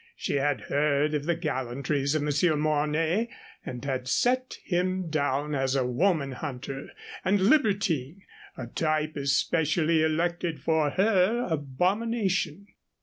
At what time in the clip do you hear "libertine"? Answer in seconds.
7.39-8.23